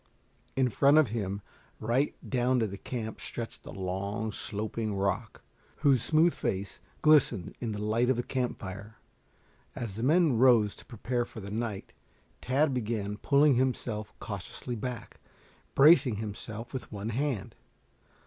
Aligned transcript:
In 0.55 0.69
front 0.69 0.97
of 0.97 1.09
him, 1.09 1.43
right 1.79 2.15
down 2.27 2.57
to 2.57 2.65
the 2.65 2.75
camp 2.79 3.21
stretched 3.21 3.67
a 3.67 3.71
long, 3.71 4.31
sloping 4.31 4.95
rock, 4.95 5.43
whose 5.85 6.01
smooth 6.01 6.33
face, 6.33 6.79
glistened 7.03 7.53
in 7.59 7.71
the 7.71 7.83
light 7.83 8.09
of 8.09 8.17
the 8.17 8.23
camp 8.23 8.57
fire. 8.57 8.97
As 9.75 9.97
the 9.97 10.01
men 10.01 10.39
rose 10.39 10.75
to 10.77 10.85
prepare 10.85 11.23
for 11.23 11.39
the 11.39 11.51
night, 11.51 11.93
Tad 12.41 12.73
began 12.73 13.17
pulling 13.17 13.53
himself 13.57 14.11
cautiously 14.19 14.75
back, 14.75 15.19
bracing 15.75 16.15
himself 16.15 16.73
with 16.73 16.91
one 16.91 17.09
hand. 17.09 17.53